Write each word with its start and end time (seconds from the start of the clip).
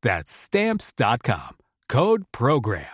That's 0.00 0.30
Stamps.com. 0.30 1.56
Code 1.88 2.22
Program. 2.30 2.84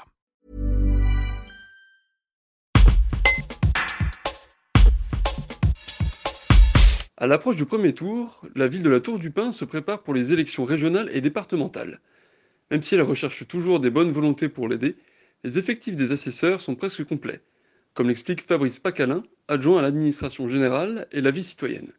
À 7.19 7.27
l'approche 7.27 7.57
du 7.57 7.67
premier 7.67 7.93
tour, 7.93 8.41
la 8.55 8.69
ville 8.69 8.83
de 8.83 8.89
la 8.89 9.01
Tour 9.01 9.19
du 9.19 9.31
Pin 9.31 9.53
se 9.53 9.67
prépare 9.67 10.03
pour 10.03 10.15
les 10.15 10.33
élections 10.33 10.65
régionales 10.65 11.11
et 11.13 11.21
départementales. 11.21 12.01
Même 12.71 12.81
si 12.81 12.95
elle 12.95 13.03
recherche 13.03 13.47
toujours 13.47 13.81
des 13.81 13.91
bonnes 13.91 14.11
volontés 14.11 14.49
pour 14.49 14.67
l'aider, 14.67 14.97
les 15.43 15.59
effectifs 15.59 15.97
des 15.97 16.11
assesseurs 16.11 16.63
sont 16.63 16.75
presque 16.75 17.05
complets, 17.05 17.43
comme 17.93 18.09
l'explique 18.09 18.47
Fabrice 18.47 18.79
Pacalin, 18.79 19.25
adjoint 19.49 19.81
à 19.81 19.83
l'administration 19.83 20.49
générale 20.49 21.07
et 21.13 21.21
la 21.21 21.31
vie 21.31 21.45
citoyenne. 21.45 21.93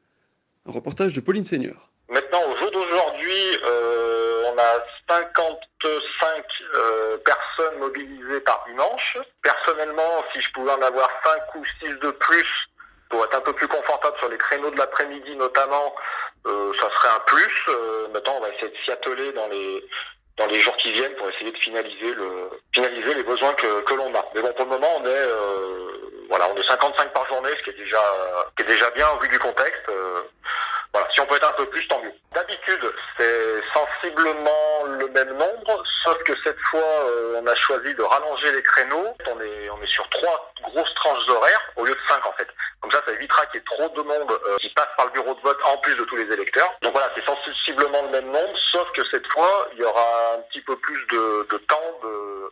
Un 0.66 0.72
reportage 0.72 1.14
de 1.14 1.22
Pauline 1.22 1.46
Seigneur. 1.46 1.92
Maintenant, 2.10 2.42
au 2.52 2.58
jour 2.58 2.72
d'aujourd'hui, 2.72 3.60
euh, 3.64 4.44
on 4.52 4.58
a 4.58 4.95
55 5.08 6.46
euh, 6.74 7.18
personnes 7.18 7.80
mobilisées 7.80 8.40
par 8.42 8.64
dimanche. 8.68 9.18
Personnellement, 9.42 10.24
si 10.34 10.42
je 10.42 10.52
pouvais 10.52 10.72
en 10.72 10.82
avoir 10.82 11.10
5 11.24 11.56
ou 11.56 11.66
6 11.82 11.88
de 12.02 12.12
plus 12.12 12.48
pour 13.10 13.24
être 13.24 13.36
un 13.36 13.42
peu 13.42 13.54
plus 13.54 13.68
confortable 13.68 14.18
sur 14.18 14.30
les 14.30 14.38
créneaux 14.38 14.72
de 14.72 14.78
l'après-midi 14.78 15.36
notamment, 15.36 15.96
euh, 16.48 16.74
ça 16.80 16.90
serait 16.90 17.16
un 17.16 17.20
plus. 17.22 17.66
Euh, 17.70 18.08
maintenant, 18.14 18.36
on 18.38 18.42
va 18.42 18.50
essayer 18.50 18.70
de 18.70 18.78
s'y 18.84 18.92
atteler 18.92 19.32
dans 19.34 19.48
les 19.48 19.84
dans 20.38 20.48
les 20.48 20.60
jours 20.60 20.76
qui 20.76 20.92
viennent 20.92 21.16
pour 21.16 21.30
essayer 21.30 21.52
de 21.52 21.58
finaliser 21.58 22.14
le 22.14 22.50
finaliser 22.74 23.14
les 23.14 23.24
besoins 23.24 23.54
que, 23.54 23.82
que 23.82 23.94
l'on 23.94 24.14
a. 24.14 24.26
Mais 24.34 24.42
bon, 24.42 24.52
pour 24.52 24.66
le 24.66 24.72
moment, 24.72 24.98
on 24.98 25.06
est 25.06 25.10
euh, 25.10 26.26
voilà, 26.28 26.50
on 26.52 26.58
est 26.58 26.64
55 26.64 27.14
par 27.14 27.28
journée, 27.28 27.52
ce 27.58 27.64
qui 27.64 27.70
est 27.70 27.84
déjà 27.84 28.02
qui 28.58 28.64
est 28.64 28.68
déjà 28.68 28.90
bien 28.92 29.10
au 29.12 29.20
vu 29.20 29.30
du 29.30 29.40
contexte. 29.40 29.90
Voilà, 30.96 31.10
si 31.12 31.20
on 31.20 31.26
peut 31.26 31.36
être 31.36 31.50
un 31.50 31.58
peu 31.58 31.66
plus, 31.66 31.86
tant 31.90 32.02
mieux. 32.02 32.14
D'habitude, 32.32 32.94
c'est 33.18 33.62
sensiblement 33.74 34.84
le 34.88 35.10
même 35.10 35.34
nombre, 35.34 35.84
sauf 36.06 36.18
que 36.24 36.32
cette 36.42 36.60
fois, 36.72 36.80
euh, 36.80 37.42
on 37.42 37.48
a 37.48 37.56
choisi 37.56 37.94
de 37.96 38.02
rallonger 38.02 38.50
les 38.54 38.64
créneaux. 38.64 39.14
On 39.28 39.42
est, 39.42 39.70
on 39.72 39.82
est 39.84 39.92
sur 39.92 40.08
trois 40.08 40.54
grosses 40.64 40.94
tranches 40.94 41.28
horaires 41.28 41.62
au 41.76 41.84
lieu 41.84 41.94
de 41.94 42.00
cinq 42.08 42.26
en 42.26 42.32
fait. 42.38 42.48
Comme 42.80 42.92
ça, 42.92 43.02
ça 43.06 43.12
évitera 43.12 43.46
qu'il 43.48 43.56
y 43.56 43.58
ait 43.58 43.66
trop 43.66 43.90
de 43.90 44.02
monde 44.04 44.32
euh, 44.32 44.56
qui 44.62 44.70
passe 44.70 44.88
par 44.96 45.08
le 45.08 45.12
bureau 45.12 45.34
de 45.34 45.42
vote 45.42 45.60
en 45.66 45.76
plus 45.80 45.96
de 45.96 46.06
tous 46.06 46.16
les 46.16 46.32
électeurs. 46.32 46.74
Donc 46.82 46.94
voilà, 46.94 47.12
c'est 47.14 47.26
sensiblement 47.26 48.02
le 48.04 48.10
même 48.12 48.32
nombre, 48.32 48.58
sauf 48.72 48.90
que 48.94 49.04
cette 49.12 49.28
fois, 49.34 49.68
il 49.74 49.80
y 49.80 49.84
aura 49.84 50.36
un 50.38 50.42
petit 50.44 50.62
peu 50.62 50.78
plus 50.78 51.06
de, 51.08 51.46
de 51.52 51.58
temps 51.58 52.00
de 52.04 52.52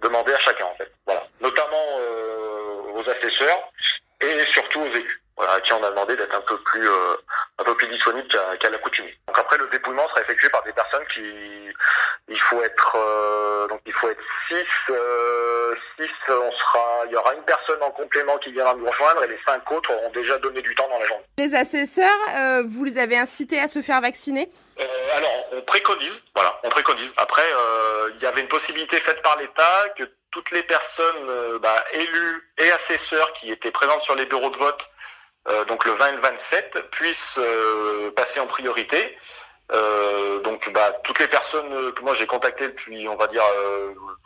demander 0.00 0.34
à 0.34 0.38
chacun 0.40 0.64
en 0.64 0.74
fait. 0.74 0.90
Voilà, 1.06 1.24
notamment 1.40 1.86
euh, 2.00 2.92
aux 2.92 3.08
assesseurs 3.08 3.70
et 4.20 4.44
surtout 4.46 4.80
aux 4.80 4.92
élus 4.92 5.20
voilà, 5.36 5.54
à 5.54 5.60
qui 5.60 5.72
on 5.72 5.82
a 5.82 5.90
demandé 5.90 6.16
d'être 6.16 6.34
un 6.34 6.40
peu 6.42 6.58
plus 6.58 6.88
euh, 6.88 7.16
un 7.58 7.64
peu 7.64 7.74
plus 7.76 7.88
disponible 7.88 8.26
qu'à 8.28 8.56
qu'à 8.58 8.70
l'accoutumée. 8.70 9.16
Donc 9.26 9.38
après 9.38 9.58
le 9.58 9.66
dépouillement 9.68 10.08
sera 10.08 10.22
effectué 10.22 10.48
par 10.50 10.62
des 10.64 10.72
personnes 10.72 11.04
qui 11.12 11.22
il 12.28 12.40
faut 12.40 12.62
être 12.62 12.96
euh, 12.96 13.68
donc 13.68 13.80
il 13.86 13.92
faut 13.92 14.08
être 14.08 14.22
six 14.48 14.66
euh, 14.90 15.74
six 15.96 16.10
on 16.28 16.50
sera 16.50 17.02
il 17.06 17.12
y 17.12 17.16
aura 17.16 17.34
une 17.34 17.42
personne 17.44 17.82
en 17.82 17.90
complément 17.90 18.36
qui 18.38 18.52
viendra 18.52 18.74
nous 18.74 18.86
rejoindre 18.86 19.22
et 19.24 19.28
les 19.28 19.38
cinq 19.46 19.70
autres 19.70 19.92
auront 19.92 20.10
déjà 20.10 20.38
donné 20.38 20.62
du 20.62 20.74
temps 20.74 20.88
dans 20.88 20.98
la 20.98 21.06
journée. 21.06 21.24
Les 21.38 21.54
assesseurs, 21.54 22.08
euh, 22.36 22.62
vous 22.66 22.84
les 22.84 22.98
avez 22.98 23.16
incités 23.16 23.60
à 23.60 23.68
se 23.68 23.82
faire 23.82 24.00
vacciner? 24.00 24.50
Euh, 24.80 25.16
alors, 25.16 25.46
on 25.52 25.62
préconise, 25.62 26.24
voilà, 26.34 26.58
on 26.64 26.68
préconise. 26.68 27.12
Après, 27.16 27.42
euh, 27.42 28.10
il 28.14 28.22
y 28.22 28.26
avait 28.26 28.40
une 28.40 28.48
possibilité 28.48 28.98
faite 28.98 29.22
par 29.22 29.38
l'État 29.38 29.88
que 29.96 30.04
toutes 30.30 30.50
les 30.50 30.64
personnes 30.64 31.28
euh, 31.28 31.58
bah, 31.60 31.84
élues 31.92 32.50
et 32.58 32.70
assesseurs 32.72 33.32
qui 33.34 33.52
étaient 33.52 33.70
présentes 33.70 34.02
sur 34.02 34.16
les 34.16 34.26
bureaux 34.26 34.50
de 34.50 34.56
vote, 34.56 34.80
donc 35.68 35.84
le 35.84 35.92
20 35.92 36.06
et 36.08 36.12
le 36.12 36.20
27, 36.20 36.78
puissent 36.90 37.38
euh, 37.38 38.10
passer 38.12 38.40
en 38.40 38.46
priorité. 38.46 39.16
Euh, 39.72 40.40
donc, 40.40 40.70
bah, 40.72 40.92
toutes 41.04 41.18
les 41.20 41.28
personnes 41.28 41.92
que 41.94 42.02
moi 42.02 42.14
j'ai 42.14 42.26
contactées 42.26 42.68
depuis, 42.68 43.08
on 43.08 43.16
va 43.16 43.26
dire, 43.26 43.42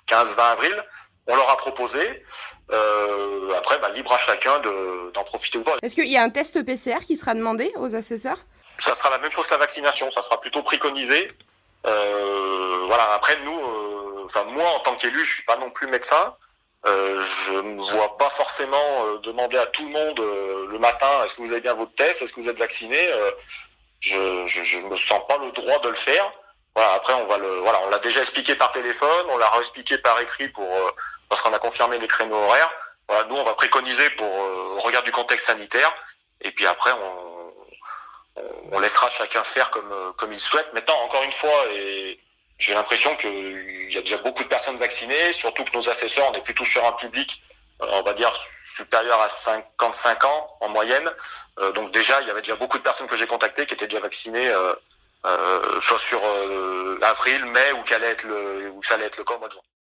15-20 0.06 0.39
avril, 0.53 0.84
on 1.27 1.37
leur 1.37 1.49
a 1.51 1.56
proposé. 1.56 2.25
Euh, 2.73 3.53
après, 3.56 3.79
bah, 3.79 3.89
libre 3.91 4.12
à 4.12 4.19
chacun 4.19 4.59
de- 4.61 5.11
d'en 5.12 5.25
profiter 5.25 5.59
ou 5.59 5.62
pas. 5.62 5.77
Est-ce 5.83 5.95
qu'il 5.95 6.09
y 6.09 6.17
a 6.17 6.23
un 6.23 6.31
test 6.31 6.62
PCR 6.65 6.99
qui 7.06 7.17
sera 7.17 7.35
demandé 7.35 7.73
aux 7.77 7.95
assesseurs? 7.95 8.39
Ça 8.79 8.95
sera 8.95 9.11
la 9.11 9.19
même 9.19 9.31
chose 9.31 9.47
que 9.47 9.53
la 9.53 9.59
vaccination, 9.59 10.11
ça 10.12 10.23
sera 10.23 10.41
plutôt 10.41 10.62
préconisé. 10.62 11.29
Euh, 11.87 12.83
voilà. 12.87 13.12
Après, 13.15 13.37
nous, 13.45 13.59
euh, 13.59 14.25
enfin 14.25 14.45
moi 14.45 14.69
en 14.71 14.81
tant 14.81 14.95
qu'élu, 14.97 15.25
je 15.25 15.35
suis 15.35 15.45
pas 15.45 15.56
non 15.56 15.71
plus 15.71 15.87
médecin. 15.87 16.35
Euh, 16.87 17.22
je 17.22 17.53
ne 17.53 17.83
vois 17.93 18.16
pas 18.19 18.28
forcément 18.31 19.06
euh, 19.06 19.19
demander 19.19 19.59
à 19.59 19.66
tout 19.66 19.83
le 19.84 19.91
monde 19.91 20.21
euh, 20.21 20.69
le 20.71 20.78
matin 20.78 21.25
est-ce 21.25 21.34
que 21.34 21.43
vous 21.43 21.50
avez 21.50 21.61
bien 21.61 21.75
votre 21.75 21.93
test, 21.94 22.22
est-ce 22.22 22.33
que 22.33 22.41
vous 22.41 22.49
êtes 22.49 22.59
vacciné. 22.59 22.99
Euh, 23.12 23.31
je, 24.00 24.47
je, 24.47 24.62
je 24.62 24.78
me 24.78 24.94
sens 24.94 25.27
pas 25.27 25.38
le 25.38 25.50
droit 25.53 25.81
de 25.81 25.88
le 25.88 25.97
faire. 25.97 26.31
Voilà. 26.77 26.93
Après, 26.93 27.15
on 27.15 27.27
va 27.27 27.37
le, 27.38 27.49
voilà, 27.61 27.81
on 27.84 27.91
l'a 27.91 27.99
déjà 27.99 28.21
expliqué 28.21 28.55
par 28.55 28.71
téléphone, 28.71 29.27
on 29.31 29.38
l'a 29.38 29.50
expliqué 29.59 29.99
par 29.99 30.21
écrit 30.21 30.49
pour 30.49 30.72
euh, 30.72 30.91
parce 31.28 31.43
qu'on 31.43 31.53
a 31.53 31.59
confirmé 31.59 31.99
les 31.99 32.06
créneaux 32.06 32.37
horaires. 32.37 32.71
Voilà, 33.09 33.25
nous, 33.25 33.34
on 33.37 33.44
va 33.44 33.55
préconiser 33.55 34.09
pour 34.11 34.33
au 34.33 34.78
regard 34.78 35.03
du 35.03 35.11
contexte 35.11 35.47
sanitaire. 35.47 35.93
Et 36.43 36.53
puis 36.53 36.67
après, 36.67 36.93
on, 36.93 37.53
on- 38.37 38.44
on 38.71 38.78
laissera 38.78 39.09
chacun 39.09 39.43
faire 39.43 39.71
comme, 39.71 40.12
comme 40.17 40.33
il 40.33 40.38
souhaite. 40.38 40.72
Maintenant, 40.75 40.94
encore 41.03 41.25
une 41.25 41.33
fois, 41.33 41.65
et 41.72 42.21
j'ai 42.58 42.74
l'impression 42.74 43.14
qu'il 43.16 43.92
y 43.92 43.96
a 43.96 44.00
déjà 44.00 44.19
beaucoup 44.19 44.42
de 44.42 44.48
personnes 44.48 44.76
vaccinées, 44.78 45.32
surtout 45.32 45.64
que 45.64 45.72
nos 45.76 45.88
assesseurs, 45.88 46.28
on 46.30 46.34
est 46.34 46.42
plutôt 46.42 46.64
sur 46.64 46.84
un 46.84 46.92
public, 46.92 47.42
euh, 47.82 47.86
on 47.92 48.02
va 48.02 48.14
dire, 48.14 48.32
supérieur 48.76 49.20
à 49.20 49.28
55 49.28 50.24
ans 50.24 50.48
en 50.60 50.69
moyenne. 50.69 51.08
Euh, 51.60 51.72
donc 51.72 51.92
déjà, 51.92 52.20
il 52.20 52.26
y 52.26 52.30
avait 52.30 52.42
déjà 52.42 52.56
beaucoup 52.56 52.78
de 52.78 52.82
personnes 52.82 53.06
que 53.06 53.16
j'ai 53.16 53.26
contactées 53.26 53.66
qui 53.66 53.74
étaient 53.74 53.86
déjà 53.86 54.00
vaccinées, 54.00 54.48
euh, 54.48 54.74
euh, 55.24 55.80
soit 55.80 55.98
sur 55.98 56.20
euh, 56.24 56.98
avril, 57.02 57.44
mai, 57.46 57.72
ou, 57.72 57.82
qu'allait 57.84 58.10
être 58.10 58.24
le, 58.24 58.70
ou 58.70 58.82
ça 58.82 58.94
allait 58.94 59.06
être 59.06 59.19
le 59.19 59.25
cas 59.25 59.34
au 59.34 59.38
mois 59.38 59.48
de 59.48 59.52
juin. 59.52 59.62